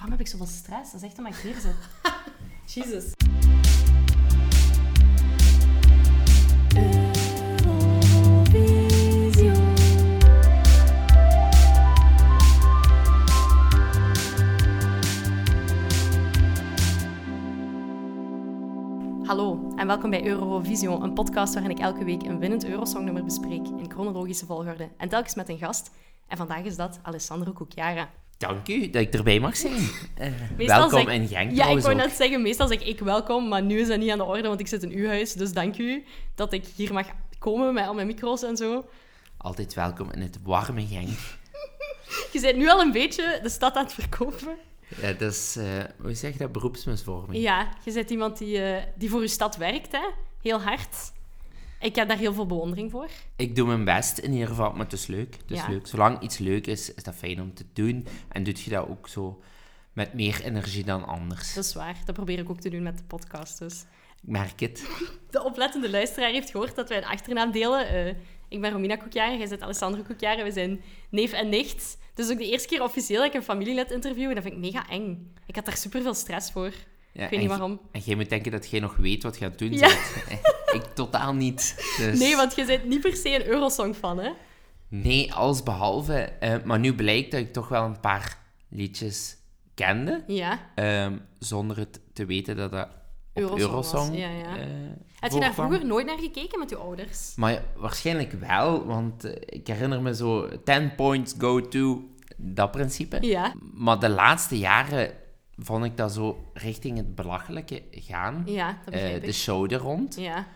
[0.00, 0.92] Waarom heb ik zoveel stress?
[0.92, 1.74] Dat is echt omdat ik hier zit.
[2.74, 3.12] Jezus.
[19.26, 23.68] Hallo en welkom bij Eurovision, een podcast waarin ik elke week een winnend Eurosongnummer bespreek
[23.68, 25.90] in chronologische volgorde en telkens met een gast.
[26.26, 28.08] En vandaag is dat Alessandro Cucchiara.
[28.40, 29.72] Dank u dat ik erbij mag zijn.
[29.80, 30.26] Uh,
[30.56, 33.62] Meestal welkom zeg- in Genk Ja, ik wou net zeggen, meestal zeg ik welkom, maar
[33.62, 35.32] nu is dat niet aan de orde, want ik zit in uw huis.
[35.32, 36.04] Dus dank u
[36.34, 37.06] dat ik hier mag
[37.38, 38.84] komen met al mijn micro's en zo.
[39.36, 41.08] Altijd welkom in het warme Genk.
[42.32, 44.56] Je bent nu al een beetje de stad aan het verkopen.
[45.00, 45.64] Ja, dat is, eh,
[46.00, 47.42] hoe zeg je dat, beroepsmisvorming.
[47.42, 50.08] Ja, je bent iemand die, eh, die voor uw stad werkt, hè?
[50.42, 51.12] heel hard.
[51.80, 53.08] Ik heb daar heel veel bewondering voor.
[53.36, 55.34] Ik doe mijn best in ieder geval, maar het is leuk.
[55.42, 55.68] Het is Ja.
[55.68, 55.86] leuk.
[55.86, 58.06] Zolang iets leuk is, is dat fijn om te doen.
[58.28, 59.42] En doe je dat ook zo
[59.92, 61.54] met meer energie dan anders.
[61.54, 63.58] Dat is waar, dat probeer ik ook te doen met de podcast.
[63.58, 63.80] Dus.
[64.22, 64.88] Ik merk het.
[65.30, 67.88] De oplettende luisteraar heeft gehoord dat wij een achternaam delen.
[67.88, 68.14] Eh,
[68.48, 70.44] ik ben Romina Koekjaren, jij bent Alessandro Koekjaren.
[70.44, 71.98] We zijn neef en nicht.
[72.14, 74.28] Dus ook de eerste keer officieel dat ik een familielid interview.
[74.28, 75.32] En dat vind ik mega eng.
[75.46, 76.72] Ik had daar super veel stress voor.
[77.12, 77.80] Ja, ik weet niet waarom.
[77.92, 79.88] En jij moet denken dat jij nog weet wat je het doen Ja.
[80.72, 81.74] ik totaal niet.
[81.98, 82.18] Dus...
[82.18, 84.30] Nee, want je bent niet per se een Eurosong fan, hè?
[84.88, 86.14] Nee, alles behalve.
[86.14, 89.36] eh, maar nu blijkt dat ik toch wel een paar liedjes
[89.74, 90.24] kende.
[90.26, 94.56] Ja, Ehm, zonder het te weten dat dat op Eurosong Eurosong, was, ja, ja.
[94.56, 94.66] eh,
[95.20, 97.34] Had je daar vroeger nooit naar gekeken met je ouders?
[97.36, 102.02] Maar waarschijnlijk wel, want eh, ik herinner me zo 10 points go to,
[102.36, 103.18] dat principe.
[103.20, 105.10] Ja, Maar de laatste jaren
[105.56, 108.42] vond ik dat zo richting het belachelijke gaan.
[108.46, 110.16] ja dat begrijp de show er rond.
[110.18, 110.46] Ja,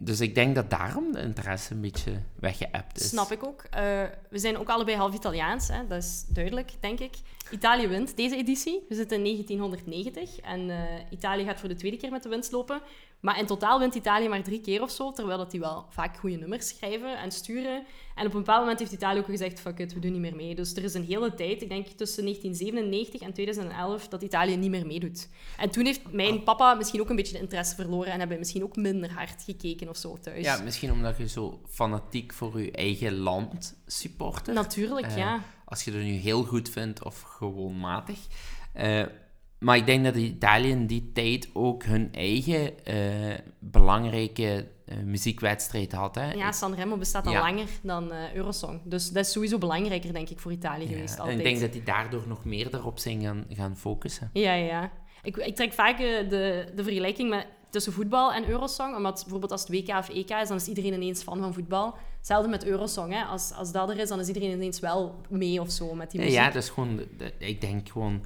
[0.00, 3.08] Dus ik denk dat daarom de interesse een beetje weggeëpt is.
[3.08, 3.62] snap ik ook.
[3.70, 3.82] Eh,
[4.30, 5.86] we zijn ook allebei half Italiaans, hè?
[5.86, 7.14] dat is duidelijk, denk ik.
[7.50, 8.84] Italië wint deze editie.
[8.88, 10.76] We zitten in 1990 en eh,
[11.10, 12.80] Italië gaat voor de tweede keer met de winst lopen.
[13.20, 16.16] Maar in totaal wint Italië maar drie keer of zo, terwijl dat die wel vaak
[16.16, 17.84] goede nummers schrijven en sturen.
[18.14, 20.36] En op een bepaald moment heeft Italië ook gezegd, fuck it, we doen niet meer
[20.36, 20.54] mee.
[20.54, 24.70] Dus er is een hele tijd, ik denk tussen 1997 en 2011, dat Italië niet
[24.70, 25.28] meer meedoet.
[25.56, 28.38] En toen heeft mijn papa misschien ook een beetje de interesse verloren en hebben we
[28.42, 30.44] misschien ook minder hard gekeken of zo thuis.
[30.44, 34.54] Ja, misschien omdat je zo fanatiek voor je eigen land supporter.
[34.54, 35.42] Natuurlijk, Eh, ja.
[35.64, 38.18] Als je het nu heel goed vindt of gewoon matig.
[38.72, 39.02] Eh,
[39.58, 45.92] maar ik denk dat Italië in die tijd ook hun eigen eh, belangrijke eh, muziekwedstrijd
[45.92, 46.14] had.
[46.14, 46.32] Hè?
[46.32, 47.40] Ja, Sanremo bestaat al Ja.
[47.40, 48.80] langer dan eh, Eurosong.
[48.84, 51.38] Dus dat is sowieso belangrijker, denk ik, voor Italië Ja, geweest en altijd.
[51.38, 54.30] ik denk dat die daardoor nog meer daarop zijn gaan, gaan focussen.
[54.32, 54.90] Ja, ja.
[55.22, 58.96] Ik, ik trek vaak de, de vergelijking met, tussen voetbal en Eurosong.
[58.96, 61.94] Omdat bijvoorbeeld als het WK of EK is, dan is iedereen ineens fan van voetbal.
[62.16, 63.12] Hetzelfde met Eurosong.
[63.12, 63.22] Hè.
[63.22, 66.20] Als, als dat er is, dan is iedereen ineens wel mee of zo met die
[66.20, 66.36] muziek.
[66.36, 67.00] ja, dat is gewoon,
[67.38, 68.24] ik denk gewoon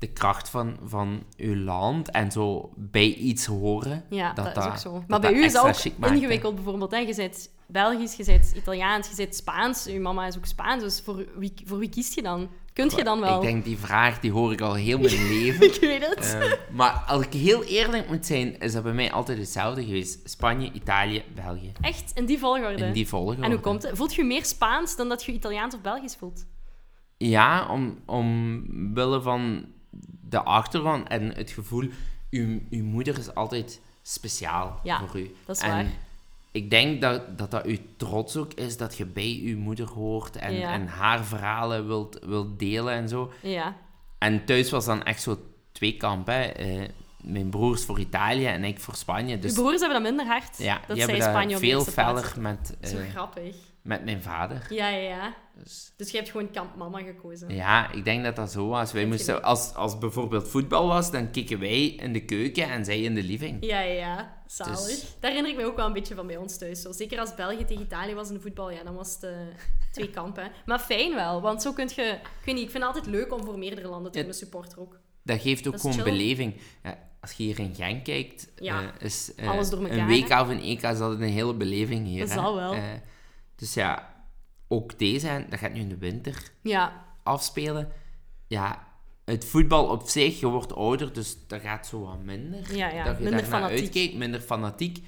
[0.00, 4.04] de kracht van, van uw land en zo bij iets horen.
[4.10, 4.92] Ja, dat, is ook zo.
[4.92, 6.90] dat Maar bij dat u is dat ook ingewikkeld bijvoorbeeld.
[6.90, 6.98] Hè.
[6.98, 9.86] Je bent Belgisch, je bent Italiaans, je bent Spaans.
[9.86, 10.82] Uw mama is ook Spaans.
[10.82, 12.48] Dus voor wie, voor wie kiest je dan?
[12.72, 13.36] Kunt je dan wel?
[13.36, 15.66] Ik denk, die vraag die hoor ik al heel mijn leven.
[15.66, 16.34] Ik weet het.
[16.34, 20.30] Eh, maar als ik heel eerlijk moet zijn, is dat bij mij altijd hetzelfde geweest.
[20.30, 21.72] Spanje, Italië, België.
[21.80, 22.84] Echt, in die volgorde.
[22.84, 23.42] In die volgorde.
[23.42, 23.96] En hoe komt het?
[23.96, 26.46] Voelt je meer Spaans dan dat je Italiaans of Belgisch voelt?
[27.16, 29.66] Ja, om, omwille van
[30.30, 31.88] de achtergrond en het gevoel,
[32.30, 35.34] uw, uw moeder is altijd speciaal Ja, voor u.
[35.46, 35.86] dat is en waar.
[36.52, 40.36] Ik denk dat, dat dat uw trots ook is, dat je bij uw moeder hoort
[40.36, 40.72] en, Ja.
[40.72, 43.32] en haar verhalen wilt, wilt delen en zo.
[43.42, 43.76] Ja,
[44.18, 45.38] En thuis was dan echt zo
[45.72, 46.56] twee kampen.
[46.56, 46.88] Eh,
[47.22, 49.38] mijn broers voor Italië en ik voor Spanje.
[49.38, 50.58] Dus Uw broers hebben dat minder hard.
[50.58, 53.56] ja, dat zij Spanje veel feller met, Zo eh, grappig.
[53.82, 54.66] Met mijn vader.
[54.70, 55.34] Ja, ja, ja.
[55.54, 57.54] Dus, Dus je hebt gewoon kamp mama gekozen.
[57.54, 58.92] ja, ik denk dat dat zo was.
[58.92, 63.00] Wij moesten, als, als bijvoorbeeld voetbal was, dan keken wij in de keuken en zij
[63.00, 63.56] in de living.
[63.64, 64.42] Ja, ja, ja.
[64.46, 64.76] Zalig.
[64.86, 66.82] Dus- Daar herinner ik me ook wel een beetje van bij ons thuis.
[66.82, 66.92] Zo.
[66.92, 69.30] Zeker als België tegen Italië was in de voetbal, ja, dan was het eh,
[69.92, 70.50] twee kampen.
[70.66, 72.02] Maar fijn wel, want zo kun je...
[72.02, 74.80] Ik weet niet, ik vind het altijd leuk om voor meerdere landen te kunnen supporter
[74.80, 74.98] ook.
[75.22, 76.04] Dat geeft ook Dat gewoon chill.
[76.04, 76.54] beleving.
[76.82, 80.06] Ja, als je hier in Genk kijkt, Ja, eh, is eh, alles door elkaar, een
[80.06, 82.20] WK of een EK is altijd een hele beleving hier.
[82.20, 82.34] Dat hè.
[82.34, 82.74] zal wel.
[83.60, 84.14] Dus ja,
[84.68, 87.92] ook deze, dat gaat nu in de winter Ja, afspelen.
[88.46, 88.88] Ja,
[89.24, 92.76] het voetbal op zich, je wordt ouder, dus dat gaat zo wat minder.
[92.76, 93.78] Ja, ja, dat je minder fanatiek.
[93.80, 94.98] uitkijkt, minder fanatiek.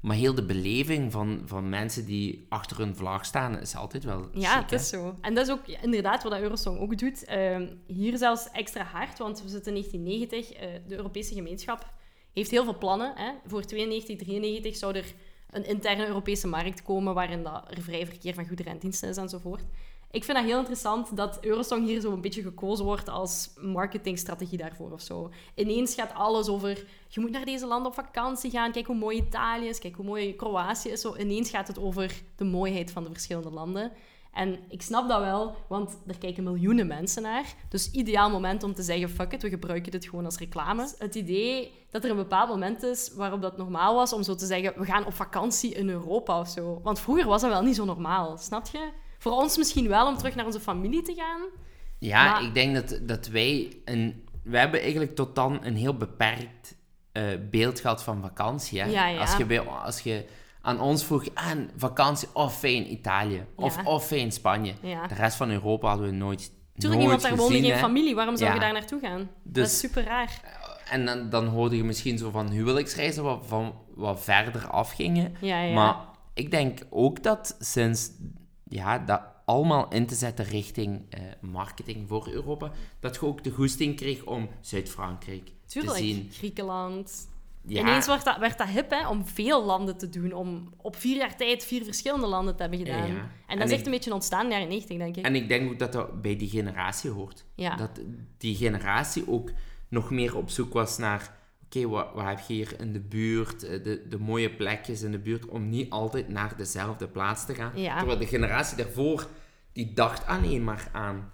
[0.00, 4.28] Maar heel de beleving van, van mensen die achter hun vlag staan, is altijd wel
[4.32, 5.14] ja het is zo.
[5.20, 7.24] En dat is ook inderdaad wat dat Eurosong ook doet.
[7.24, 10.52] Ehm, hier zelfs extra hard, want we zitten in 1990.
[10.52, 11.92] eh, de Europese gemeenschap
[12.32, 13.12] heeft heel veel plannen.
[13.16, 13.32] Hè.
[13.46, 15.14] Voor 92, 93 zou er
[15.50, 19.16] een interne Europese markt komen waarin dat er vrij verkeer van goederen en diensten is
[19.16, 19.62] enzovoort.
[20.10, 24.58] ik vind dat heel interessant dat Eurosong hier zo een beetje gekozen wordt als marketingstrategie
[24.58, 25.30] daarvoor of zo.
[25.54, 29.16] Ineens gaat alles over, je moet naar deze landen op vakantie gaan, kijk hoe mooi
[29.16, 31.00] Italië is, kijk hoe mooi Kroatië is.
[31.00, 33.92] Zo, ineens gaat het over de mooiheid van de verschillende landen.
[34.32, 37.44] En ik snap dat wel, want er kijken miljoenen mensen naar.
[37.68, 40.88] Dus ideaal moment om te zeggen, fuck it, we gebruiken dit gewoon als reclame.
[40.98, 44.46] Het idee dat er een bepaald moment is waarop dat normaal was om zo te
[44.46, 46.80] zeggen, we gaan op vakantie in Europa of zo.
[46.82, 48.90] Want vroeger was dat wel niet zo normaal, snap je?
[49.18, 51.40] Voor ons misschien wel om terug naar onze familie te gaan.
[51.98, 53.76] Ja, Maar- ik denk dat, dat wij...
[53.84, 56.76] Een, wij hebben eigenlijk tot dan een heel beperkt
[57.12, 58.80] eh, beeld gehad van vakantie.
[58.80, 58.86] Hè?
[58.86, 59.20] Ja, ja.
[59.20, 60.24] Als, je bij, als je
[60.62, 63.44] aan ons vroeg, aan vakantie, of fijn Italië.
[63.56, 63.82] Of, Ja.
[63.82, 64.74] of fijn Spanje.
[64.82, 65.06] Ja.
[65.06, 68.14] De rest van Europa hadden we nooit, Tuurlijk, iemand daar woonde geen familie.
[68.14, 69.18] Waarom zou je daar naartoe gaan?
[69.18, 70.40] dat Dus- is super raar.
[70.90, 75.34] En dan, dan hoorde je misschien zo van huwelijksreizen wat, van, wat verder afgingen.
[75.40, 75.72] Ja.
[75.72, 75.96] Maar
[76.34, 78.10] ik denk ook dat sinds
[78.64, 82.70] ja, dat allemaal in te zetten richting eh, marketing voor Europa,
[83.00, 86.28] dat je ook de goesting kreeg om Zuid-Frankrijk te zien.
[86.32, 87.28] Griekenland.
[87.68, 90.32] Ja, Ineens werd dat, werd dat hip hè, om veel landen te doen.
[90.32, 93.06] Om op vier jaar tijd vier verschillende landen te hebben gedaan.
[93.06, 93.18] Ja, ja.
[93.20, 95.24] En En dat is ik- echt een beetje ontstaan in de jaren 90, denk ik.
[95.24, 97.44] En ik denk ook dat dat bij die generatie hoort.
[97.76, 98.00] Dat
[98.38, 99.50] die generatie ook
[99.88, 101.36] nog meer op zoek was naar...
[101.64, 103.62] Oké, wat, wat heb je hier in de buurt?
[103.62, 105.46] eh, De, de mooie plekjes in de buurt.
[105.46, 107.72] Om niet altijd naar dezelfde plaats te gaan.
[107.96, 109.26] Terwijl de generatie daarvoor,
[109.72, 111.30] die dacht alleen maar aan...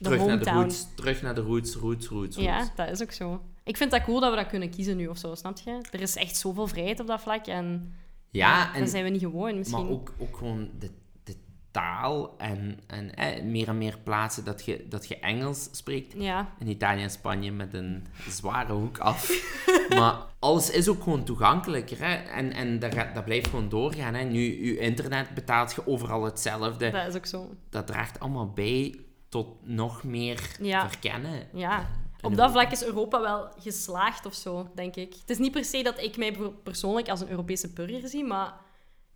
[0.00, 2.48] Terug naar de roots, terug naar de roots, roots, roots, roots.
[2.48, 3.40] Ja, dat is ook zo.
[3.64, 5.80] Ik vind dat cool dat we dat kunnen kiezen nu of zo, snap je?
[5.90, 7.94] Er is echt zoveel vrijheid op dat vlak en
[8.30, 9.82] Ja, en dat zijn we niet gewoon misschien.
[9.82, 10.90] Maar ook, ook gewoon de,
[11.24, 11.36] de
[11.70, 16.14] taal en, en eh, meer en meer plaatsen dat je, dat je Engels spreekt.
[16.16, 19.30] Ja, In Italië en Spanje met een zware hoek af.
[19.98, 21.98] maar alles is ook gewoon toegankelijker.
[21.98, 22.14] Hè?
[22.14, 24.14] En, en dat, dat blijft gewoon doorgaan.
[24.14, 24.24] Hè?
[24.24, 26.90] Nu, je internet betaalt je overal hetzelfde.
[26.90, 27.54] dat is ook zo.
[27.70, 28.94] Dat draagt allemaal bij
[29.28, 30.88] tot nog meer Ja.
[30.88, 31.48] verkennen.
[31.54, 35.14] Ja, in op dat vlak is Europa wel geslaagd of zo, denk ik.
[35.20, 38.24] Het is niet per se dat ik mij per- persoonlijk als een Europese burger zie,
[38.24, 38.54] maar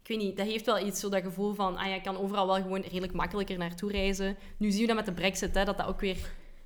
[0.03, 2.19] ik weet niet, dat heeft wel iets, zo dat gevoel van, ah ja, ik kan
[2.19, 4.37] overal wel gewoon redelijk makkelijker naartoe reizen.
[4.57, 6.17] Nu zien we dat met de brexit, hè, dat dat ook weer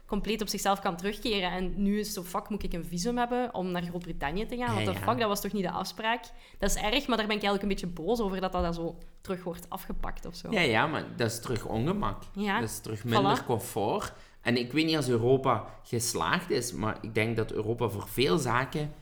[0.06, 1.50] compleet op zichzelf kan terugkeren.
[1.50, 4.56] En nu is het zo, fuck, moet ik een visum hebben om naar Groot-Brittannië te
[4.56, 4.74] gaan?
[4.74, 6.24] What Ja, fuck, dat was toch niet de afspraak?
[6.58, 8.74] Dat is erg, maar daar ben ik eigenlijk een beetje boos over dat dat dan
[8.74, 10.50] zo terug wordt afgepakt of zo.
[10.50, 12.22] Ja, ja, maar dat is terug ongemak.
[12.34, 13.46] Ja, Dat is terug minder Voilà.
[13.46, 14.12] comfort.
[14.40, 18.38] En ik weet niet als Europa geslaagd is, maar ik denk dat Europa voor veel
[18.38, 18.92] zaken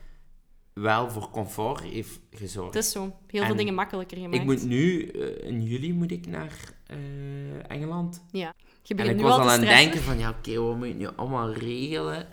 [0.72, 2.74] wel voor comfort heeft gezorgd.
[2.74, 3.02] Het is zo.
[3.26, 4.34] Heel veel En dingen makkelijker gemaakt.
[4.36, 6.52] ik moet nu, eh, in juli moet ik naar
[6.86, 8.24] eh, Engeland.
[8.30, 8.54] Ja.
[8.86, 10.94] Je En ik nu was al aan het denken van, ja oké, wat moet je
[10.94, 12.26] nu allemaal regelen?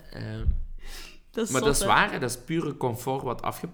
[1.30, 3.68] Dat is maar dat is waar, hè, dat is pure comfort wat afge-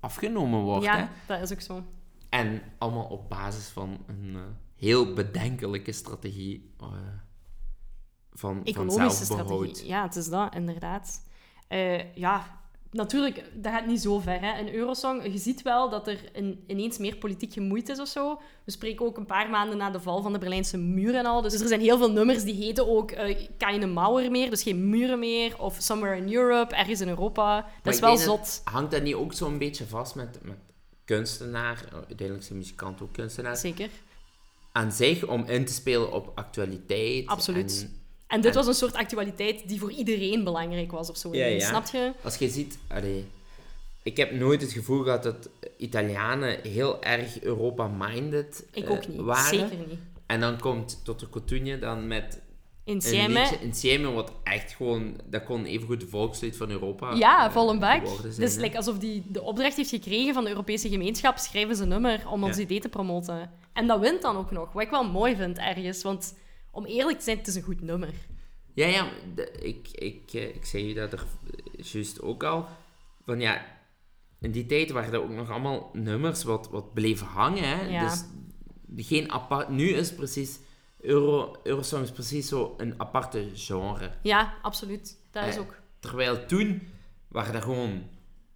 [0.00, 0.86] afgenomen wordt.
[0.86, 0.96] Hè?
[0.96, 1.82] Ja, dat is ook zo.
[2.28, 4.40] En allemaal op basis van een eh,
[4.76, 9.64] heel bedenkelijke strategie eh, van, van Economische zelfbehoud.
[9.64, 9.86] strategie.
[9.88, 11.22] Ja, het is dat, inderdaad.
[11.68, 12.57] Eh, ja,
[12.90, 14.40] natuurlijk, dat gaat niet zo ver.
[14.40, 14.58] Hè.
[14.60, 18.40] In Eurosong, je ziet wel dat er in, ineens meer politiek gemoeid is of zo.
[18.64, 21.42] We spreken ook een paar maanden na de val van de Berlijnse muur en al.
[21.42, 24.88] Dus er zijn heel veel nummers die heten ook eh keine Mauer meer, dus geen
[24.88, 25.58] muren meer.
[25.60, 27.56] Of Somewhere in Europe, ergens in Europa.
[27.56, 28.60] Dat Maar is wel zot.
[28.64, 30.56] Hangt dat niet ook zo'n beetje vast met, met
[31.04, 33.88] kunstenaar, eh, uiteindelijk zijn muzikant ook kunstenaar, Zeker.
[34.72, 37.26] aan zich om in te spelen op actualiteit?
[37.26, 37.88] Absoluut.
[37.90, 41.34] En En dit En- was een soort actualiteit die voor iedereen belangrijk was of zo.
[41.34, 41.66] Ja, ja.
[41.66, 42.12] Snap je?
[42.22, 43.24] als je ziet, allee,
[44.02, 49.20] ik heb nooit het gevoel gehad dat Italianen heel erg Europa-minded Ik eh, ook niet.
[49.20, 49.58] waren.
[49.58, 49.98] Zeker niet.
[50.26, 52.40] En dan komt Toto Cotugno dan met
[52.84, 57.70] een Insieme, Insieme, wat echt gewoon, dat kon evengoed de volkslied van Europa Ja, vol
[57.70, 58.02] een bak.
[58.36, 61.88] Dus like, alsof die de opdracht heeft gekregen van de Europese gemeenschap, schrijven ze een
[61.88, 63.50] nummer om ons idee te promoten.
[63.72, 66.02] En dat wint dan ook nog, wat ik wel mooi vind ergens.
[66.02, 66.34] Want
[66.78, 68.14] om eerlijk te zijn, het is een goed nummer.
[68.74, 69.10] Ja, ja,
[69.60, 71.24] ik, ik, eh, ik zei dat er
[71.76, 72.66] juist ook al.
[73.24, 73.66] Van ja,
[74.40, 77.68] in die tijd waren er ook nog allemaal nummers wat, wat bleven hangen.
[77.68, 77.86] Hè?
[77.88, 78.00] Ja.
[78.04, 78.24] Dus
[79.06, 79.68] geen apart.
[79.68, 80.58] Nu is precies.
[81.00, 84.10] Euro, Eurosong is precies zo een aparte genre.
[84.22, 85.18] Ja, absoluut.
[85.30, 86.82] Dat is Eh, ook Terwijl toen
[87.28, 88.02] waren er gewoon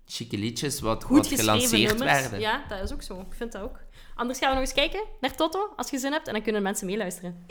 [0.06, 2.20] chique liedjes wat, goed wat geschreven gelanceerd nummers.
[2.20, 2.40] werden.
[2.40, 3.20] Ja, dat is ook zo.
[3.20, 3.78] Ik vind dat ook.
[4.14, 6.26] Anders gaan we nog eens kijken naar Toto, als je zin hebt.
[6.26, 7.44] En dan kunnen mensen meeluisteren.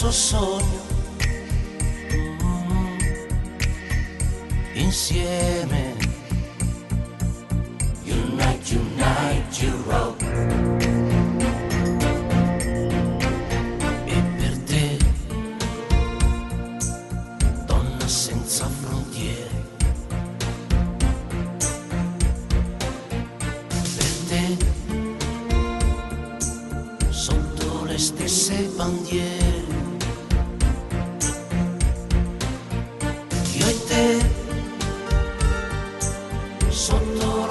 [0.00, 0.87] nosso sonho.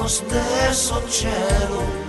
[0.07, 2.06] Stesso cielo.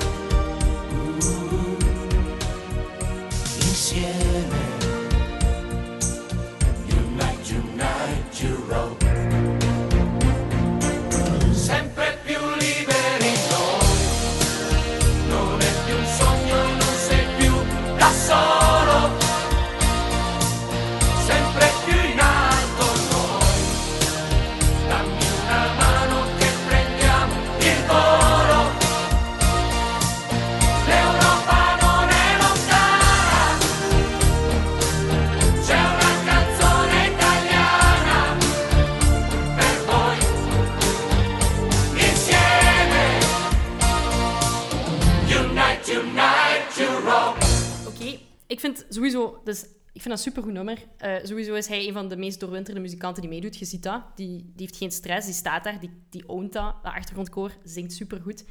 [48.58, 49.40] Ik vind sowieso...
[49.44, 49.62] Dus,
[49.92, 50.86] ik vind dat een supergoed nummer.
[50.96, 53.58] Eh, sowieso is hij een van de meest doorwinterde muzikanten die meedoet.
[53.58, 54.02] Je ziet dat.
[54.14, 56.74] Die, die heeft geen stress, die staat daar, die, die ownt dat.
[56.82, 58.44] De achtergrondkoor zingt supergoed.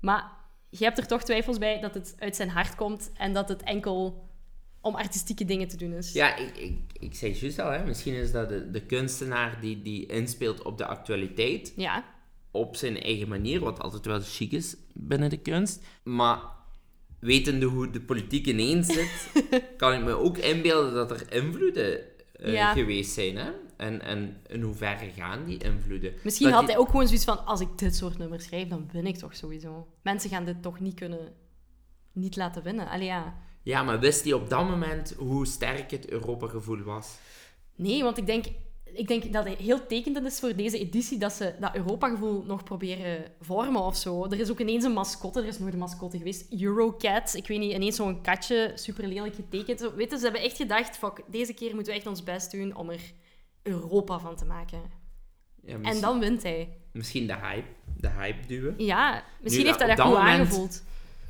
[0.00, 0.32] Maar
[0.70, 3.62] je hebt er toch twijfels bij dat het uit zijn hart komt en dat het
[3.62, 4.28] enkel
[4.80, 6.12] om artistieke dingen te doen is.
[6.12, 9.82] Ja, ik, ik, ik zei juist al, hè, misschien is dat de, de kunstenaar die,
[9.82, 11.72] die inspeelt op de actualiteit.
[11.76, 12.04] Ja,
[12.50, 15.84] op zijn eigen manier, wat altijd wel chic is binnen de kunst.
[16.02, 16.38] Maar
[17.24, 19.28] wetende hoe de politiek ineens zit,
[19.76, 22.00] kan ik me ook inbeelden dat er invloeden
[22.32, 22.72] eh, Ja.
[22.72, 23.36] geweest zijn.
[23.36, 23.50] Hè?
[23.76, 26.14] En, en in hoeverre gaan die invloeden?
[26.22, 28.88] Misschien Dat had hij ook gewoon zoiets van: als ik dit soort nummers schrijf, dan
[28.92, 29.86] win ik toch sowieso.
[30.02, 31.32] Mensen gaan dit toch niet kunnen
[32.12, 32.88] niet laten winnen.
[32.88, 33.34] Allee, ja.
[33.62, 37.18] Ja, maar wist hij op dat moment hoe sterk het Europa-gevoel was?
[37.76, 38.46] Nee, want ik denk,
[38.94, 42.62] ik denk dat het heel tekenend is voor deze editie dat ze dat Europa-gevoel nog
[42.64, 44.24] proberen vormen of zo.
[44.24, 46.52] Er is ook ineens een mascotte, er is nooit een mascotte geweest.
[46.60, 49.80] Eurocat, ik weet niet, ineens zo'n katje, super lelijk getekend.
[49.80, 52.50] Zo, Weet je, ze hebben echt gedacht, fuck, deze keer moeten we echt ons best
[52.50, 53.00] doen om er
[53.62, 54.80] Europa van te maken.
[55.66, 56.68] Ja, En dan wint hij.
[56.92, 58.74] misschien de hype, de hype duwen.
[58.78, 60.82] Ja, misschien Nu, heeft hij dat goed moment- aangevoeld.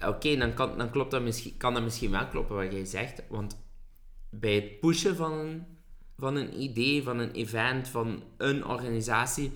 [0.06, 3.22] Oké, dan, kan, dan klopt dat misschien, kan dat misschien wel kloppen wat jij zegt.
[3.28, 3.56] Want
[4.30, 5.64] bij het pushen van
[6.18, 9.52] van een idee, van een event, van een organisatie,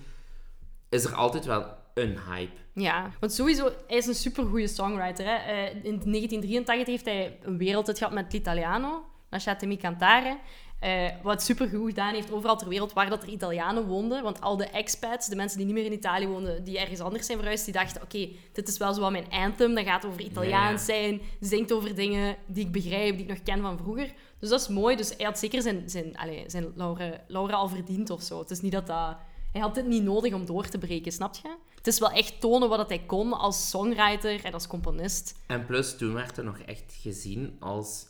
[0.88, 2.56] is er altijd wel een hype.
[2.72, 5.24] Ja, want sowieso, hij is een supergoeie songwriter.
[5.24, 5.34] Hè.
[5.34, 10.38] Eh, in 1983 heeft hij een wereldhit gehad met L'Italiano, Lasciatemi cantare.
[10.78, 14.22] Eh, wat supergoed gedaan heeft overal ter wereld waar dat er Italianen woonden.
[14.22, 17.26] Want al de expats, de mensen die niet meer in Italië woonden, die ergens anders
[17.26, 19.74] zijn verhuisd, die dachten, oké, dit is wel zo wat mijn anthem.
[19.74, 23.42] Dat gaat over Italiaans Ja, zijn, zingt over dingen die ik begrijp, die ik nog
[23.42, 24.12] ken van vroeger.
[24.38, 24.96] Dus dat is mooi.
[24.96, 28.38] Dus hij had zeker zijn, zijn, allez, zijn Laura, Laura al verdiend of zo.
[28.38, 29.16] Het is niet dat dat...
[29.52, 31.56] Hij had dit niet nodig om door te breken, snap je?
[31.74, 35.34] Het is wel echt tonen wat dat hij kon als songwriter en als componist.
[35.46, 38.06] En plus, toen werd hij nog echt gezien als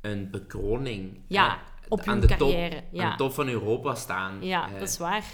[0.00, 1.20] een bekroning.
[1.28, 1.86] Ja, hè.
[1.88, 3.04] op aan hun de top, carrière, ja.
[3.04, 4.38] Aan de top van Europa staan.
[4.44, 5.24] Ja, dat is waar.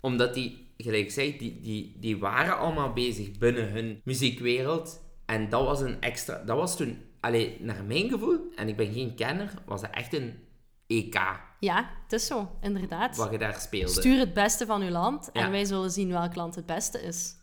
[0.00, 5.00] Omdat die, gelijk ik zei, die, die, die waren allemaal bezig binnen hun muziekwereld.
[5.26, 6.42] En dat was een extra...
[6.44, 10.14] Dat was toen, allee, naar mijn gevoel, en ik ben geen kenner, was dat echt
[10.14, 10.38] een
[10.86, 11.20] EK
[11.60, 13.16] Ja, het is zo, inderdaad.
[13.16, 13.92] wat je daar speelde.
[13.92, 15.50] Stuur het beste van uw land en Ja.
[15.50, 17.34] wij zullen zien welk land het beste is.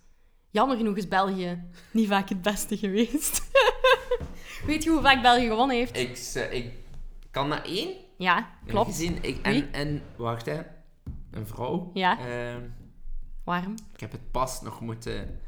[0.52, 3.47] Jammer genoeg is België niet vaak het beste geweest.
[4.66, 5.98] Weet je hoe vaak België gewonnen heeft?
[5.98, 6.74] Ik, ze- ik
[7.32, 7.94] kan dat één.
[8.18, 8.88] Ja, klopt.
[8.90, 9.62] Gezien, ik, Wie?
[9.64, 10.62] en, en, wacht hè.
[11.32, 11.92] Een vrouw.
[11.94, 12.20] Ja.
[12.20, 12.62] Ehm,
[13.44, 13.76] Waarom?
[13.94, 15.40] ik heb het pas nog moeten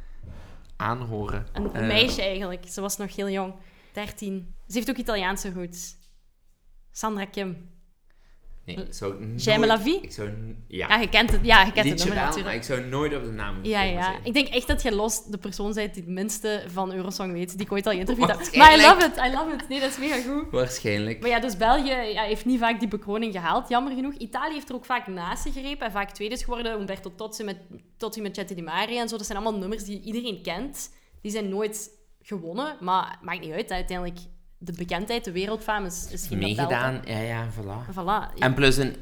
[0.75, 1.47] aanhoren.
[1.53, 2.67] Een, een Eh, meisje eigenlijk.
[2.67, 3.53] Ze was nog heel jong.
[3.93, 4.55] 13.
[4.67, 5.95] Ze heeft ook Italiaanse roots.
[6.91, 7.69] Sandra Kim.
[8.75, 9.43] Nee, ik zou nooit...
[9.43, 10.01] J'aime la vie?
[10.01, 10.29] Ik zou...
[10.67, 10.87] Ja.
[10.87, 12.45] Ja, je kent het, ja, je kent het Liedje nummer wel, natuurlijk.
[12.45, 14.03] maar ik zou nooit op de naam Ja, ja.
[14.03, 14.19] zijn.
[14.23, 17.57] Ik denk echt dat je los de persoon bent die het minste van Eurosong weet,
[17.57, 18.55] die ik ooit al geïnterviewd heb.
[18.55, 19.69] Maar I love it, I love it.
[19.69, 20.51] Nee, dat is mega goed.
[20.51, 21.19] Waarschijnlijk.
[21.19, 24.13] Maar ja, dus België ja, heeft niet vaak die bekroning gehaald, jammer genoeg.
[24.13, 26.79] Italië heeft er ook vaak naast gegrepen en vaak tweede is geworden.
[26.79, 27.57] Umberto Tozzi met,
[27.97, 29.17] Tozzi met Cette di Mare en zo.
[29.17, 30.89] Dat zijn allemaal nummers die iedereen kent.
[31.21, 31.89] Die zijn nooit
[32.21, 33.71] gewonnen, maar maakt niet uit.
[33.71, 34.19] Uiteindelijk,
[34.59, 37.93] de bekendheid, de wereldfaam is, is geen Meegedaan, ja, ja, voilà.
[37.93, 38.95] Voilà, En plus, een,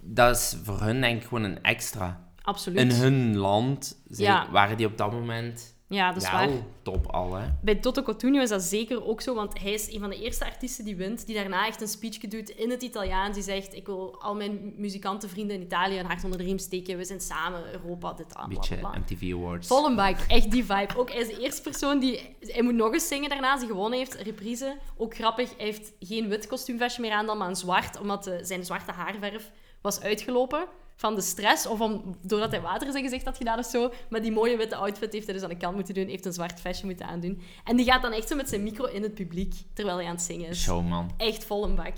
[0.00, 2.26] dat is voor hun denk ik gewoon een extra.
[2.42, 2.78] absoluut.
[2.78, 4.50] In hun land Ja.
[4.50, 6.48] waren die op dat moment Ja, dat is waar.
[6.48, 7.46] wel top al, hè.
[7.62, 10.44] Bij Toto Cotugno is dat zeker ook zo, want hij is een van de eerste
[10.44, 13.34] artiesten die wint, die daarna echt een speech doet in het Italiaans.
[13.34, 16.96] Die zegt, ik wil al mijn muzikantenvrienden in Italië een hart onder de riem steken.
[16.96, 18.76] We zijn samen, Europa, dit, bla, beetje.
[18.76, 19.66] MTV Awards.
[19.66, 20.96] Vollenbak, echt die vibe.
[20.96, 22.36] Ook hij is de eerste persoon die...
[22.40, 24.14] Hij moet nog eens zingen daarna, als hij gewonnen heeft.
[24.14, 24.76] Reprise.
[24.96, 28.00] Ook grappig, hij heeft geen wit kostuumvestje meer aan dan, maar een zwart.
[28.00, 30.68] Omdat eh, zijn zwarte haarverf was uitgelopen
[30.98, 31.66] van de stress.
[31.66, 33.92] Of om, doordat hij water in zijn gezicht had gedaan of zo.
[34.08, 36.06] Maar die mooie witte outfit heeft hij dus aan de kant moeten doen.
[36.06, 37.42] Heeft een zwart vestje moeten aandoen.
[37.64, 40.12] En die gaat dan echt zo met zijn micro in het publiek, terwijl hij aan
[40.14, 40.62] het zingen is.
[40.62, 41.10] Showman.
[41.16, 41.94] Echt vol een bak.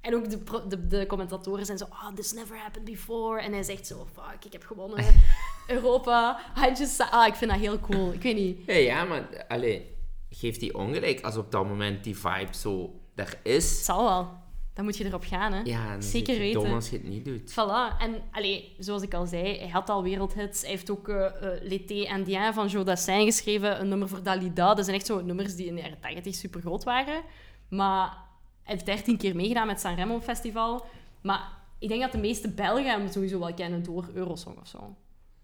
[0.00, 3.40] En ook de, de, de commentatoren zijn zo, oh, this never happened before.
[3.40, 5.04] En hij zegt zo, fuck, ik heb gewonnen.
[5.66, 6.40] Europa.
[6.76, 8.12] Just, ah, ik vind dat heel cool.
[8.12, 8.58] Ik weet niet.
[8.66, 9.96] Ja, ja, maar allee,
[10.30, 13.70] geeft die ongelijk als op dat moment die vibe zo er is.
[13.70, 14.43] Het zal wel.
[14.74, 15.60] Dan moet je erop gaan, hè.
[15.64, 16.62] Ja, Zeker weten.
[16.62, 17.50] dom als je het niet doet.
[17.52, 17.98] Voilà.
[17.98, 20.60] En allee, zoals ik al zei, hij had al wereldhits.
[20.60, 23.80] Hij heeft ook eh eh, L'été indien van Joe Dassin geschreven.
[23.80, 24.74] Een nummer voor Dalida.
[24.74, 27.22] Dat zijn echt zo nummers die in de jaren 80 super groot waren.
[27.68, 28.16] Maar
[28.62, 30.84] hij heeft 13 keer meegedaan met San Remo Festival.
[31.22, 34.96] Maar ik denk dat de meeste Belgen hem sowieso wel kennen door Eurosong of zo.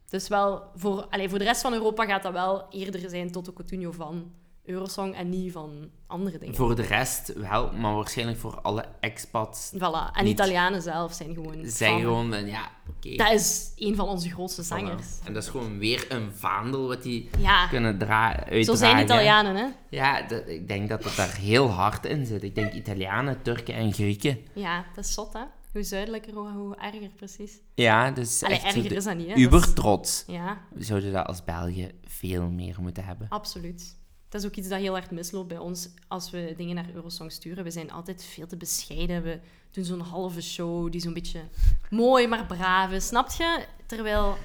[0.08, 3.52] Dus wel, voor, allee, voor de rest van Europa gaat dat wel eerder zijn Toto
[3.52, 4.32] Cotugno van
[4.70, 6.54] Eurosong en niet van andere dingen.
[6.54, 10.12] Voor de rest wel, maar waarschijnlijk voor alle expats Voilà.
[10.16, 10.32] En Niet.
[10.32, 13.16] Italianen zelf zijn gewoon zijn gewoon, ja, oké.
[13.16, 14.66] Dat is een van onze grootste voilà.
[14.66, 15.06] zangers.
[15.24, 18.64] En dat is gewoon weer een vaandel wat die Ja, kunnen dra uitdragen.
[18.64, 19.66] zo zijn Italianen, hè?
[19.90, 22.42] Ja, dat- ik denk dat het daar heel hard in zit.
[22.42, 24.38] Ik denk Italianen, Turken en Grieken.
[24.54, 25.40] Ja, dat is zot, hè?
[25.72, 27.52] Hoe zuidelijker, hoe, hoe erger, precies.
[27.74, 29.34] Ja, dus Allee, echt erger is dat niet, hè?
[29.34, 30.24] Uber trots.
[30.26, 33.26] Ja, We zouden dat als België veel meer moeten hebben.
[33.28, 33.98] absoluut.
[34.30, 37.32] Dat is ook iets dat heel hard misloopt bij ons als we dingen naar Eurosong
[37.32, 37.64] sturen.
[37.64, 39.22] We zijn altijd veel te bescheiden.
[39.22, 39.38] We
[39.70, 41.40] doen zo'n halve show die zo'n beetje
[41.90, 43.06] mooi, maar braaf is.
[43.06, 43.64] Snap je?
[43.86, 44.36] Terwijl,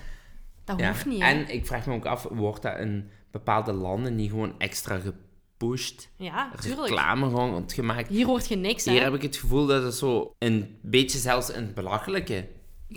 [0.63, 1.27] dat Ja, hoeft niet, hè?
[1.27, 6.09] En ik vraag me ook af, wordt dat in bepaalde landen niet gewoon extra gepusht?
[6.15, 6.87] Ja, tuurlijk.
[6.87, 8.07] Reclame gewoon gemaakt?
[8.09, 8.91] Hier hoort je niks, hè?
[8.91, 12.47] Hier heb ik het gevoel dat het zo een beetje zelfs het belachelijke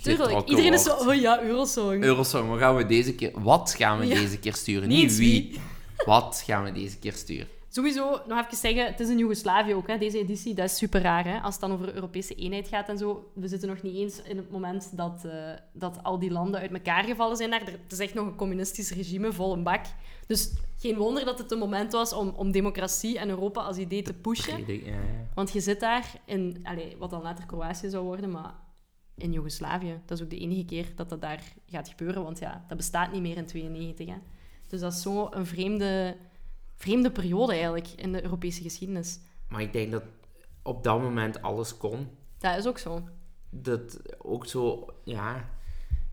[0.01, 0.47] Tuurlijk.
[0.49, 2.03] Iedereen is zo, oh ja, Eurosong.
[2.03, 3.31] Eurosong, wat gaan we deze keer...
[3.41, 4.15] Wat gaan we Ja.
[4.15, 4.87] deze keer sturen?
[4.87, 5.59] Niet wie.
[6.05, 7.47] Wat gaan we deze keer sturen?
[7.71, 10.53] Sowieso, nog even zeggen, het is in Joegoslavië ook, hè, deze editie.
[10.53, 13.31] Dat is super raar, hè, als het dan over Europese eenheid gaat en zo.
[13.33, 16.71] We zitten nog niet eens in het moment dat, eh, dat al die landen uit
[16.71, 17.61] elkaar gevallen zijn daar.
[17.61, 19.85] Er- Het is echt nog een communistisch regime, vol een bak.
[20.27, 24.01] Dus geen wonder dat het een moment was om, om democratie en Europa als idee
[24.01, 24.59] te pushen.
[24.67, 24.97] Ja, ja.
[25.33, 28.53] Want je zit daar in, allez, wat dan later Kroatië zou worden, maar
[29.17, 29.99] in Joegoslavië.
[30.05, 33.11] Dat is ook de enige keer dat dat daar gaat gebeuren, want ja, dat bestaat
[33.11, 34.07] niet meer in 92.
[34.07, 34.15] Hè.
[34.69, 36.15] Dus dat is zo een vreemde,
[36.75, 39.19] vreemde periode eigenlijk in de Europese geschiedenis.
[39.47, 40.03] Maar ik denk dat
[40.63, 42.07] op dat moment alles kon.
[42.37, 43.07] Dat is ook zo.
[43.49, 45.49] Dat ook zo, ja...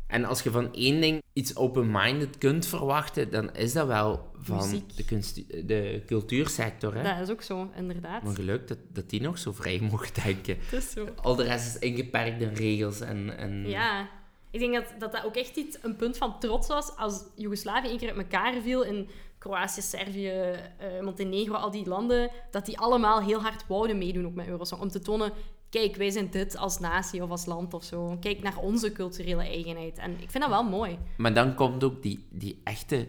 [0.07, 4.57] En als je van één ding iets open-minded kunt verwachten, dan is dat wel van
[4.57, 4.97] Muziek.
[4.97, 5.35] de, kunst,
[5.69, 6.95] de cultuursector.
[6.95, 7.03] Hè?
[7.03, 8.23] Dat is ook zo, inderdaad.
[8.23, 10.57] Maar geluk dat, dat die nog zo vrij mocht denken.
[10.61, 11.09] Het is zo.
[11.23, 13.39] Al de rest is ingeperkt in regels en...
[13.39, 13.69] en...
[13.69, 14.09] Ja,
[14.51, 17.89] ik denk dat, dat dat ook echt iets, een punt van trots was als Joegoslavië
[17.89, 22.79] één keer uit elkaar viel in Kroatië, Servië, eh, Montenegro, al die landen, dat die
[22.79, 24.81] allemaal heel hard wouden meedoen ook met Eurosong.
[24.81, 25.33] Om te tonen,
[25.71, 28.17] kijk, wij zijn dit als natie of als land of zo.
[28.21, 29.99] Kijk naar onze culturele eigenheid.
[29.99, 30.99] En ik vind dat wel mooi.
[31.17, 33.09] Maar dan komt ook die, die echte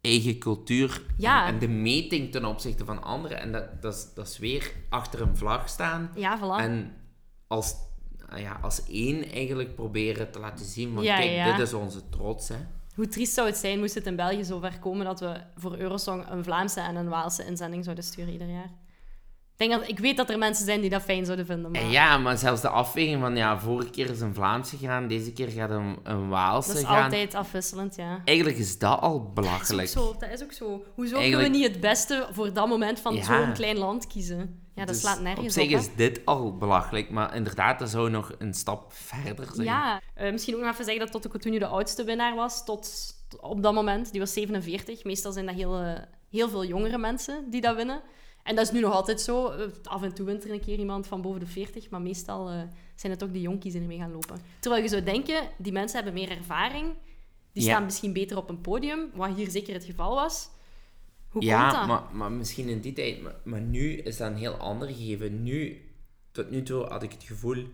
[0.00, 1.46] eigen cultuur Ja.
[1.46, 3.38] en, en de meting ten opzichte van anderen.
[3.40, 6.10] En dat, dat, is, dat is weer achter een vlag staan.
[6.14, 6.62] Ja, voilà.
[6.62, 6.96] En
[7.46, 7.74] als,
[8.40, 11.56] ja, als één eigenlijk proberen te laten zien, Ja, kijk, ja.
[11.56, 12.48] dit is onze trots.
[12.48, 12.56] Hè.
[12.94, 16.30] Hoe triest zou het zijn moest het in België zover komen dat we voor Eurosong
[16.30, 18.70] een Vlaamse en een Waalse inzending zouden sturen ieder jaar?
[19.56, 21.80] Ik, denk dat, ik weet dat er mensen zijn die dat fijn zouden vinden, maar
[21.80, 25.32] En ja, maar zelfs de afweging van, ja, vorige keer is een Vlaamse gegaan, deze
[25.32, 27.02] keer gaat een, een Waalse dat is gaan.
[27.04, 28.20] altijd afwisselend, ja.
[28.24, 29.88] Eigenlijk is dat al Dat is belachelijk.
[29.96, 30.16] ook zo.
[30.18, 30.66] Dat is ook zo.
[30.94, 33.22] Hoezo Eigenlijk- kunnen we niet het beste voor dat moment van Ja.
[33.22, 34.62] zo'n klein land kiezen?
[34.74, 35.68] Ja, dat Dus slaat nergens Op op.
[35.68, 39.66] zich is dit al belachelijk, maar inderdaad, dat zou nog een stap verder zijn.
[39.66, 43.14] Ja, eh, misschien ook nog even zeggen dat Toto Cotugno de oudste winnaar was tot
[43.40, 44.10] op dat moment.
[44.10, 45.04] Die was 47.
[45.04, 45.92] Meestal zijn dat heel, eh,
[46.30, 48.00] heel veel jongere mensen die dat winnen.
[48.42, 49.48] En dat is nu nog altijd zo.
[49.48, 52.50] Eh, Af en toe wint er een keer iemand van boven de 40, maar meestal
[52.94, 54.40] zijn het ook die jonkies die ermee gaan lopen.
[54.60, 56.94] Terwijl je zou denken, die mensen hebben meer ervaring.
[57.52, 57.70] Die Ja.
[57.70, 60.48] staan misschien beter op een podium, wat hier zeker het geval was.
[61.34, 61.86] Hoe komt Ja, dat?
[61.86, 63.22] maar, maar misschien in die tijd.
[63.22, 65.42] Maar, maar nu is dat een heel ander gegeven.
[65.42, 65.82] Nu,
[66.32, 67.64] tot nu toe had ik het gevoel,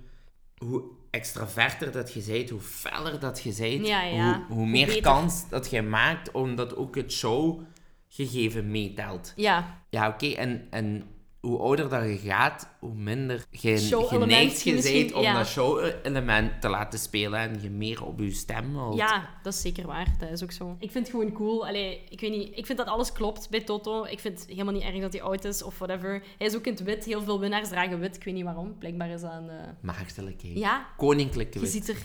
[0.56, 4.44] hoe extraverter dat je bent, hoe feller dat je bent, Ja, ja.
[4.48, 5.02] Hoe, hoe meer beter.
[5.02, 9.32] kans dat je maakt, omdat ook het showgegeven meetelt.
[9.36, 11.04] Ja, Ja, oké, en, en
[11.40, 15.32] hoe ouder dat je gaat, hoe minder je geneigd je bent om ja.
[15.38, 18.96] dat show-element te laten spelen en je meer op je stem wilt.
[18.96, 20.06] Ja, dat is zeker waar.
[20.18, 20.76] Dat is ook zo.
[20.78, 21.66] Ik vind het gewoon cool.
[21.66, 22.58] Allee, ik weet niet.
[22.58, 24.04] Ik vind dat alles klopt bij Toto.
[24.04, 26.22] Ik vind het helemaal niet erg dat hij oud is of whatever.
[26.38, 27.04] Hij is ook in het wit.
[27.04, 28.16] Heel veel winnaars dragen wit.
[28.16, 28.78] Ik weet niet waarom.
[28.78, 29.48] Blijkbaar is dat een...
[29.50, 30.58] eh, Maagdelijkheid.
[30.58, 31.72] Ja, Koninklijke je wit.
[31.72, 31.98] ziet, er,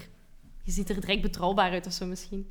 [0.63, 2.47] je ziet er direct betrouwbaar uit of zo misschien.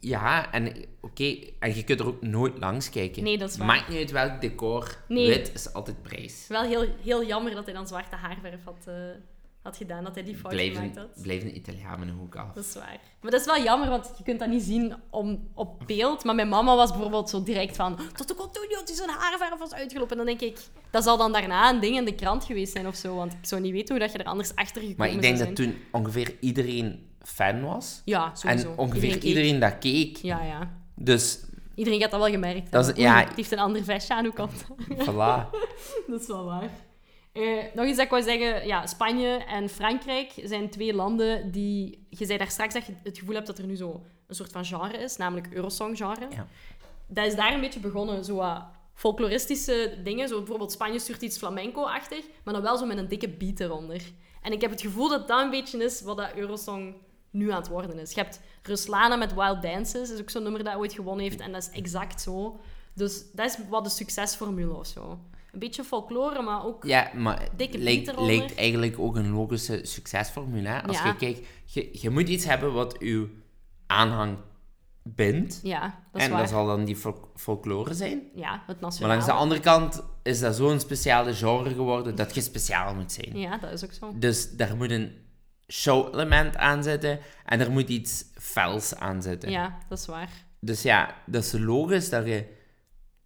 [0.00, 3.22] Ja, en oké, en je kunt er ook nooit langs kijken.
[3.22, 3.66] Nee, dat is waar.
[3.66, 4.96] Maakt niet uit welk decor.
[5.08, 5.26] Nee.
[5.28, 6.44] Wit is altijd prijs.
[6.48, 8.94] Wel heel, heel jammer dat hij dan zwarte haarverf had, eh,
[9.62, 10.04] had gedaan.
[10.04, 11.22] Dat hij die fout Blijven, gemaakt had.
[11.22, 12.52] blijven Italianen ook af.
[12.52, 13.00] Dat is waar.
[13.20, 16.24] Maar dat is wel jammer, want je kunt dat niet zien om, op beeld.
[16.24, 17.98] Maar mijn mama was bijvoorbeeld zo direct van...
[18.14, 20.10] Tot de continu had hij zijn haarverf was uitgelopen.
[20.10, 20.58] En dan denk ik...
[20.90, 23.14] Dat zal dan daarna een ding in de krant geweest zijn of zo.
[23.14, 25.38] Want ik zou niet weten hoe dat je er anders achter gekomen Maar ik denk
[25.38, 28.02] dat toen ongeveer iedereen fan was.
[28.04, 28.70] Ja, sowieso.
[28.70, 30.16] En ongeveer iedereen, dat keek.
[30.16, 30.70] Ja, ja.
[30.94, 31.42] Dus,
[31.74, 33.24] Iedereen gaat dat wel gemerkt Dat is- ja.
[33.24, 34.86] Het heeft een ander vestje aan, hoe kan dat?
[35.08, 35.50] voilà.
[36.08, 36.70] Dat is wel waar.
[37.32, 37.42] Eh,
[37.74, 38.66] nog iets dat ik wou zeggen.
[38.66, 42.06] Ja, Spanje en Frankrijk zijn twee landen die...
[42.10, 44.52] Je zei daar straks dat je het gevoel hebt dat er nu zo een soort
[44.52, 46.26] van genre is, namelijk Eurosong-genre.
[46.30, 46.46] Ja.
[47.06, 48.62] Dat is daar een beetje begonnen, zo wat
[48.94, 50.28] folkloristische dingen.
[50.28, 54.02] Zo bijvoorbeeld Spanje stuurt iets flamenco-achtig, maar dan wel zo met een dikke beat eronder.
[54.42, 56.94] En ik heb het gevoel dat dat een beetje is wat dat Eurosong
[57.34, 58.12] nu aan het worden is.
[58.12, 61.52] Je hebt Ruslana met Wild Dances, is ook zo'n nummer dat ooit gewonnen heeft, en
[61.52, 62.60] dat is exact zo.
[62.94, 65.18] Dus dat is wat de succesformule of zo.
[65.52, 66.84] Een beetje folklore, maar ook...
[66.84, 70.68] Ja, maar Dikke lijkt, eigenlijk ook een logische succesformule.
[70.68, 70.82] hè.
[70.82, 71.06] Als Ja.
[71.06, 73.28] je kijkt, je, je moet iets hebben wat je
[73.86, 74.36] aanhang
[75.02, 75.60] bindt.
[75.62, 75.80] Ja,
[76.12, 76.40] dat is en waar.
[76.40, 78.22] dat zal dan die fol- folklore zijn.
[78.34, 79.12] Ja, het Maar nationale.
[79.12, 83.38] langs de andere kant is dat zo'n speciale genre geworden dat je speciaal moet zijn.
[83.38, 84.12] Ja, dat is ook zo.
[84.18, 85.12] Dus daar moet een
[85.68, 89.50] show-element aan zitten en er moet iets fels aan zitten.
[89.50, 90.30] Ja, dat is waar.
[90.60, 92.46] Dus ja, dat is logisch dat je,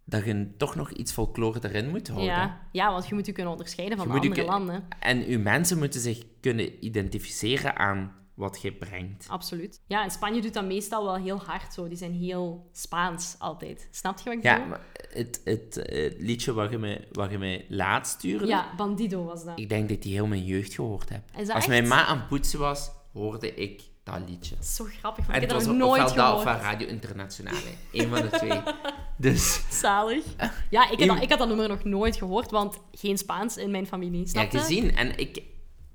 [0.05, 2.29] dat je toch nog iets folklore erin moet houden.
[2.29, 2.67] Ja.
[2.71, 4.87] ja, want je moet je kunnen onderscheiden van Je de moet je andere landen.
[4.99, 9.25] En uw mensen moeten zich kunnen identificeren aan wat je brengt.
[9.29, 9.81] Absoluut.
[9.87, 11.87] Ja, en Spanje doet dat meestal wel heel hard zo.
[11.87, 13.87] Die zijn heel Spaans altijd.
[13.91, 14.69] Snap je wat ik Ja, bedoel?
[14.69, 14.81] maar
[15.13, 19.59] het, het, het liedje wat je, me, je mij laat stuurde, Ja, Bandido was dat.
[19.59, 21.21] ik denk dat ik die heel mijn jeugd gehoord heb.
[21.31, 21.67] Is dat Als echt?
[21.67, 24.55] mijn ma aan het poetsen was, hoorde ik dat liedje.
[24.55, 26.25] Dat is zo grappig, want En ik het heb was dat nog op- nooit ofwel
[26.25, 26.61] dat of gehoord.
[26.61, 27.57] van Radio Internationale.
[27.91, 28.61] Eén van de twee.
[29.17, 30.23] Dus Zalig.
[30.69, 33.57] Ja, ik, heb Eén- dat, ik had dat nummer nog nooit gehoord, want geen Spaans
[33.57, 34.19] in mijn familie.
[34.21, 34.95] ja, Snap gezien.
[34.95, 35.41] En ik,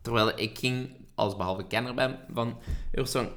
[0.02, 2.59] terwijl ik ging, als behalve kenner ben van
[2.92, 3.29] Eurosong,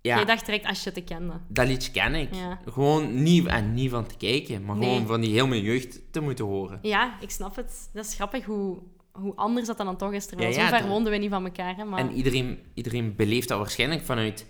[0.00, 1.32] ja, Jij dacht direct als je te kende.
[1.48, 2.34] dat liedje ken ik.
[2.34, 2.58] Ja.
[2.66, 4.88] Gewoon niet, en niet van te kijken, maar Nee.
[4.88, 6.78] gewoon van die heel mijn jeugd te moeten horen.
[6.82, 7.90] Ja, ik snap het.
[7.92, 8.78] Dat is grappig hoe,
[9.12, 10.26] hoe anders dat dan toch is.
[10.26, 11.76] Terwijl Ja, ja, zo ver woonden we niet van elkaar.
[11.76, 14.46] Hè, maar En iedereen, iedereen beleeft dat waarschijnlijk vanuit,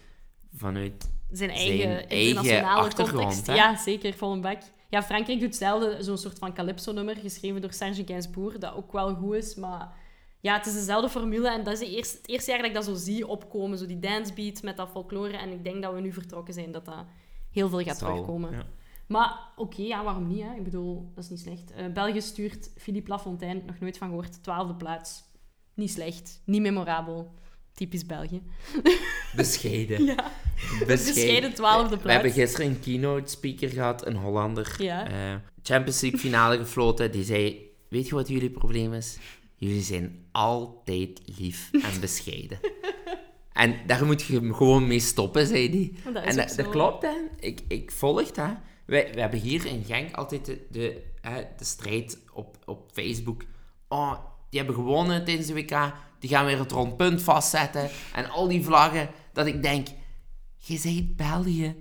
[0.54, 3.46] vanuit zijn eigen internationale achtergrond, context.
[3.46, 3.54] hè?
[3.54, 4.62] Ja, zeker, vol een bak.
[4.90, 9.14] Ja, Frankrijk doet hetzelfde, zo'n soort van calypso-nummer, geschreven door Serge Gainsbourg, dat ook wel
[9.14, 9.92] goed is, maar
[10.40, 12.74] ja, het is dezelfde formule en dat is de eerste, het eerste jaar dat ik
[12.74, 16.00] dat zo zie opkomen, zo die dancebeat met dat folklore, en ik denk dat we
[16.00, 17.04] nu vertrokken zijn, dat dat
[17.50, 18.08] heel veel gaat zal.
[18.10, 18.50] terugkomen.
[18.52, 18.66] Ja.
[19.06, 20.42] Maar oké, ja, waarom niet?
[20.42, 20.54] Hè?
[20.54, 21.72] Ik bedoel, dat is niet slecht.
[21.72, 25.22] Eh, België stuurt Philippe Lafontaine, nog nooit van gehoord, twaalfde plaats.
[25.74, 27.34] Niet slecht, niet memorabel.
[27.72, 28.42] Typisch België.
[29.36, 30.04] Bescheiden.
[30.04, 30.30] Ja,
[30.86, 31.54] Bescheiden.
[31.54, 32.38] twaalfde We hebben plaats.
[32.38, 34.74] gisteren een keynote speaker gehad, een Hollander.
[34.78, 35.06] Ja.
[35.06, 37.10] eh, Champions League finale gefloten.
[37.12, 39.18] Die zei, weet je wat jullie probleem is?
[39.58, 42.58] Jullie zijn altijd lief en bescheiden.
[43.52, 46.12] en daar moet je gewoon mee stoppen, zei hij.
[46.12, 47.16] Dat En dat, klopt, hè.
[47.40, 48.50] Ik, ik volg dat.
[48.84, 51.02] Wij, we hebben hier in Genk altijd de,
[51.56, 53.44] de strijd op, op Facebook.
[53.88, 54.14] Oh,
[54.50, 55.92] die hebben gewonnen tijdens de WK.
[56.18, 57.90] Die gaan weer het rondpunt vastzetten.
[58.14, 59.10] En al die vlaggen.
[59.32, 59.88] Dat ik denk,
[60.56, 61.76] je bent België.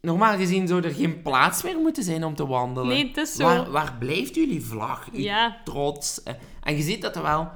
[0.00, 2.88] Normaal gezien zou er geen plaats meer moeten zijn om te wandelen.
[2.88, 3.42] Nee, het is zo.
[3.44, 5.08] Waar, waar blijft jullie vlag?
[5.12, 5.56] Uw Ja.
[5.64, 6.22] trots?
[6.22, 7.50] Eh, En je ziet dat er wel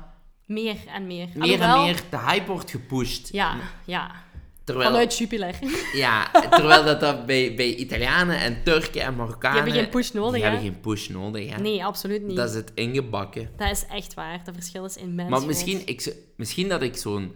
[0.47, 1.29] Meer en meer.
[1.35, 3.29] meer Alhoewel- en meer de hype wordt gepusht.
[3.33, 4.11] Ja, ja.
[4.65, 5.55] Terwijl, Vanuit Jupiler.
[5.93, 9.65] ja, terwijl dat, dat bij, bij Italianen en Turken en Marokkanen...
[9.65, 10.49] Die hebben geen push nodig, Die hè?
[10.51, 11.61] hebben geen push nodig, hè.
[11.61, 12.37] Nee, absoluut niet.
[12.37, 13.51] Dat Dat is het ingebakken.
[13.59, 14.41] is, echt waar.
[14.45, 17.35] Dat verschil is immens Maar misschien, ik, misschien dat ik zo'n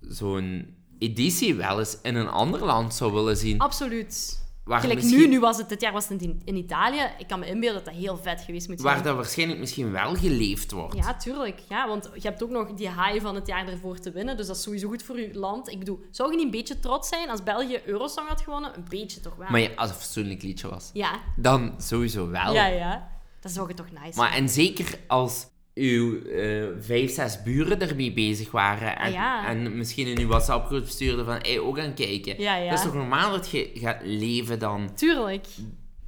[0.00, 3.58] zo'n editie wel eens in een ander land zou willen zien.
[3.58, 4.46] Absoluut.
[4.64, 7.00] Waar, Gelijk misschien, nu, nu was het, dit jaar was het in, in Italië.
[7.18, 8.94] Ik kan me inbeelden dat dat heel vet geweest moet zijn.
[8.94, 10.96] waar dat waarschijnlijk misschien wel geleefd wordt.
[10.96, 11.60] Ja, tuurlijk.
[11.68, 14.36] Ja, want je hebt ook nog die high van het jaar ervoor te winnen.
[14.36, 15.68] Dus dat is sowieso goed voor je land.
[15.70, 18.76] Ik bedoel, zou je niet een beetje trots zijn als België Eurosong had gewonnen?
[18.76, 19.46] Een beetje toch wel.
[19.50, 20.90] Maar ja, als het een fatsoenlijk liedje was.
[20.92, 22.52] Ja, Dan sowieso wel.
[22.54, 23.08] ja, ja.
[23.40, 25.46] Dat zou je toch nice Maar en zeker als
[25.78, 29.46] uw eh, vijf, zes buren ermee bezig waren en, Ah, ja.
[29.46, 32.40] en misschien in uw WhatsApp-groep stuurden van hey, ook gaan kijken.
[32.40, 32.70] Ja, ja.
[32.70, 35.46] Dat is toch normaal dat je gaat leven dan Tuurlijk.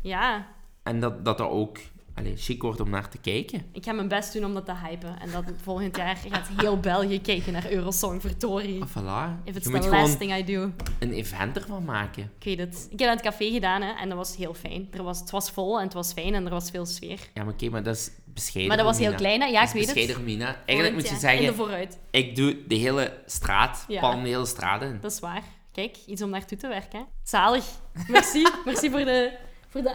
[0.03, 0.47] Ja,
[0.83, 1.79] en dat, dat er ook
[2.15, 3.63] allee, chic wordt om naar te kijken.
[3.73, 5.21] Ik ga mijn best doen om dat te hypen.
[5.21, 8.81] En dat volgend jaar gaat heel België kijken naar Eurosong Vertori.
[8.81, 9.45] Ah, voilà.
[9.45, 10.71] If it's Je the last thing I do.
[10.99, 12.23] een event ervan maken.
[12.39, 12.87] Ik weet het.
[12.91, 14.89] Ik heb in het café gedaan hè, en dat was heel fijn.
[14.93, 17.19] Er was, het was vol en het was fijn en er was veel sfeer.
[17.35, 18.77] Ja, maar oké, maar dat is bescheiden.
[18.77, 19.47] Maar dat was heel klein, hè?
[19.47, 19.95] Ja, ik weet het.
[19.95, 20.63] bescheiden, Romina.
[20.67, 21.33] Eigenlijk moet je jaar.
[21.35, 21.99] In de zeggen, vooruit.
[22.11, 24.01] ik doe de hele straat, Ja.
[24.01, 24.99] palm de hele straat in.
[25.01, 25.43] Dat is waar.
[25.73, 26.99] Kijk, iets om naartoe te werken.
[26.99, 27.05] Hè.
[27.23, 27.65] Zalig.
[28.09, 28.47] Merci.
[28.65, 29.33] Merci voor, de,
[29.69, 29.95] voor de,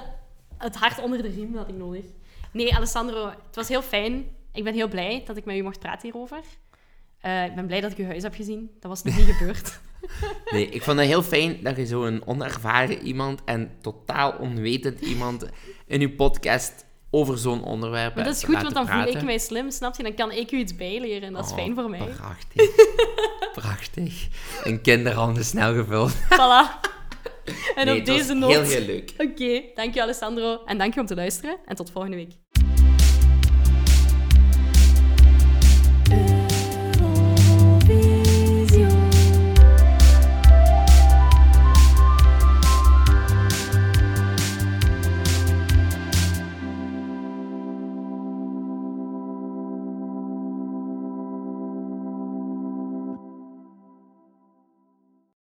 [0.58, 2.04] het hart onder de riem dat ik nodig.
[2.52, 4.26] Nee, Alessandro, het was heel fijn.
[4.54, 6.40] Ik ben heel blij dat ik met u mocht praten hierover.
[7.20, 8.70] Eh, ik ben blij dat ik uw huis heb gezien.
[8.80, 9.80] Dat was nog niet gebeurd.
[10.52, 15.46] Nee, ik vond het heel fijn dat je zo'n onervaren iemand en totaal onwetend iemand
[15.88, 16.85] in je podcast
[17.16, 20.04] over zo'n onderwerp Maar dat is goed, want dan voel ik mij slim, snap je?
[20.04, 22.00] Dan kan ik u iets bijleren en dat is Oh, fijn voor mij.
[22.00, 22.70] Prachtig.
[23.62, 24.28] prachtig.
[24.64, 26.12] Een kinderhanden snel gevuld.
[26.14, 26.64] Voilà.
[27.76, 28.52] En Nee, op deze noot...
[28.52, 29.14] heel, heel leuk.
[29.18, 30.62] Oké, dank je Alessandro.
[30.66, 31.58] En dank je om te luisteren.
[31.66, 32.32] En tot volgende week.